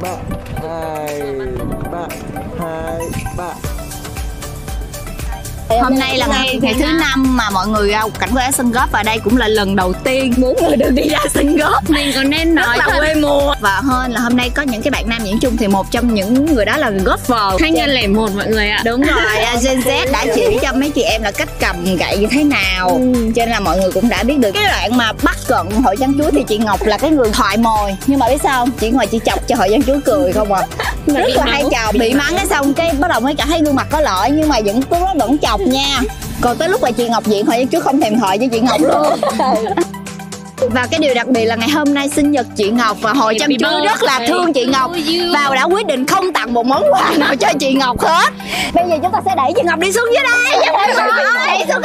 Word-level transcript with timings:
bạn, 0.00 0.24
hai 0.62 1.32
bạn. 1.92 2.17
Hôm 5.68 5.98
nay 5.98 6.18
là 6.18 6.26
ngày, 6.26 6.58
ngày 6.62 6.74
thứ 6.74 6.84
năm 6.84 7.36
mà 7.36 7.50
mọi 7.50 7.66
người 7.66 7.90
ra 7.90 8.02
cảnh 8.18 8.30
quê 8.32 8.44
sân 8.52 8.72
góp 8.72 8.92
và 8.92 9.02
đây 9.02 9.18
cũng 9.18 9.36
là 9.36 9.48
lần 9.48 9.76
đầu 9.76 9.92
tiên 9.92 10.34
muốn 10.36 10.56
người 10.62 10.76
được 10.76 10.90
đi 10.90 11.08
ra 11.08 11.18
sân 11.34 11.56
góp. 11.56 11.90
Mình 11.90 12.12
còn 12.14 12.30
nên 12.30 12.54
nói 12.54 12.78
là 12.78 12.98
quê 12.98 13.14
mùa. 13.14 13.54
Và 13.60 13.80
hơn 13.84 14.12
là 14.12 14.20
hôm 14.20 14.36
nay 14.36 14.50
có 14.50 14.62
những 14.62 14.82
cái 14.82 14.90
bạn 14.90 15.08
nam 15.08 15.24
diễn 15.24 15.38
chung 15.38 15.56
thì 15.56 15.68
một 15.68 15.90
trong 15.90 16.14
những 16.14 16.54
người 16.54 16.64
đó 16.64 16.76
là 16.76 16.90
golfer 16.90 17.58
thanh 17.58 17.74
nhân 17.74 17.90
lẻ 17.90 18.06
một 18.06 18.30
mọi 18.36 18.46
người 18.46 18.68
ạ. 18.68 18.82
Đúng 18.84 19.02
rồi 19.02 19.38
à, 19.38 19.56
Gen 19.64 19.80
Z 19.80 20.12
đã 20.12 20.24
chỉ 20.34 20.58
cho 20.62 20.72
mấy 20.72 20.90
chị 20.90 21.02
em 21.02 21.22
là 21.22 21.30
cách 21.30 21.48
cầm 21.60 21.96
gậy 21.96 22.18
như 22.18 22.26
thế 22.30 22.44
nào. 22.44 22.88
Ừ. 22.88 23.12
cho 23.36 23.42
nên 23.42 23.48
là 23.48 23.60
mọi 23.60 23.78
người 23.78 23.92
cũng 23.92 24.08
đã 24.08 24.22
biết 24.22 24.38
được. 24.38 24.50
Cái 24.52 24.64
đoạn 24.64 24.96
mà 24.96 25.12
bắt 25.22 25.36
cận 25.48 25.66
hội 25.84 25.96
trắng 26.00 26.12
chuối 26.18 26.30
thì 26.32 26.42
chị 26.48 26.58
Ngọc 26.58 26.82
là 26.82 26.98
cái 26.98 27.10
người 27.10 27.30
thoại 27.32 27.56
mồi. 27.56 27.96
Nhưng 28.06 28.18
mà 28.18 28.28
biết 28.28 28.40
sao 28.42 28.64
không? 28.64 28.70
Chị 28.80 28.90
ngồi 28.90 29.06
chị 29.06 29.20
chọc 29.24 29.48
cho 29.48 29.56
hội 29.56 29.68
trắng 29.70 29.82
chuối 29.82 30.00
cười 30.04 30.32
không 30.32 30.52
à 30.52 30.62
rất 31.14 31.30
là 31.34 31.44
hay 31.44 31.64
chọc 31.70 31.94
bị 31.94 32.14
mắng 32.14 32.34
cái 32.36 32.46
xong 32.46 32.74
cái 32.74 32.92
bắt 32.98 33.08
đầu 33.08 33.20
mới 33.20 33.34
cảm 33.34 33.48
thấy 33.48 33.60
gương 33.64 33.74
mặt 33.74 33.86
có 33.90 34.00
lợi 34.00 34.30
nhưng 34.30 34.48
mà 34.48 34.56
vẫn 34.64 34.80
đó 34.90 35.14
vẫn 35.18 35.38
chọc 35.38 35.60
nha. 35.60 36.00
Còn 36.40 36.56
tới 36.56 36.68
lúc 36.68 36.82
mà 36.82 36.90
chị 36.90 37.08
Ngọc 37.08 37.26
diện 37.26 37.46
trắng 37.46 37.66
chuối 37.66 37.80
không 37.80 38.00
thèm 38.00 38.18
thoại 38.18 38.38
với 38.38 38.48
chị 38.48 38.60
Ngọc 38.60 38.80
luôn. 38.80 39.20
Và 40.60 40.86
cái 40.90 41.00
điều 41.00 41.14
đặc 41.14 41.26
biệt 41.26 41.44
là 41.44 41.56
ngày 41.56 41.68
hôm 41.68 41.94
nay 41.94 42.08
sinh 42.08 42.30
nhật 42.30 42.46
chị 42.56 42.70
Ngọc 42.70 42.96
và 43.00 43.12
hội 43.12 43.36
chăm 43.40 43.50
chú 43.58 43.66
rất 43.84 44.02
là 44.02 44.20
thương 44.28 44.52
chị 44.52 44.66
Ngọc. 44.66 44.90
Và 45.32 45.54
đã 45.54 45.64
quyết 45.64 45.86
định 45.86 46.06
không 46.06 46.32
tặng 46.32 46.54
một 46.54 46.66
món 46.66 46.84
quà 46.92 47.12
nào 47.18 47.36
cho 47.36 47.48
chị 47.60 47.74
Ngọc 47.74 48.00
hết. 48.00 48.32
Bây 48.74 48.84
giờ 48.88 48.96
chúng 49.02 49.12
ta 49.12 49.20
sẽ 49.24 49.34
đẩy 49.36 49.52
chị 49.56 49.62
Ngọc 49.64 49.78
đi 49.78 49.92
xuống 49.92 50.08
dưới 50.14 50.22
đây. 50.22 50.66
Xuống 51.68 51.82